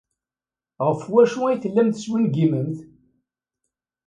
[0.87, 2.77] Ɣef wacu ay tellamt teswingimemt?